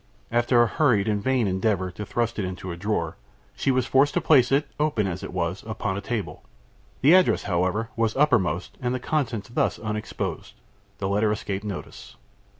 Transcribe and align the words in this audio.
After 0.31 0.63
a 0.63 0.65
hurried 0.65 1.07
and 1.07 1.21
vain 1.21 1.45
endeavor 1.47 1.91
to 1.91 2.07
thrust 2.07 2.39
it 2.39 2.43
in 2.43 2.57
a 2.71 2.75
drawer, 2.75 3.17
she 3.55 3.69
was 3.69 3.85
forced 3.85 4.15
to 4.15 4.19
place 4.19 4.51
it, 4.51 4.67
open 4.79 5.05
as 5.05 5.21
it 5.21 5.31
was, 5.31 5.63
upon 5.67 5.95
a 5.95 6.01
table. 6.01 6.41
The 7.01 7.13
address, 7.13 7.43
however, 7.43 7.91
was 7.95 8.15
uppermost, 8.15 8.79
and, 8.81 8.95
the 8.95 8.99
contents 8.99 9.49
thus 9.49 9.77
unexposed, 9.77 10.55
the 10.97 11.07
letter 11.07 11.31
escaped 11.31 11.63
notice. 11.63 12.15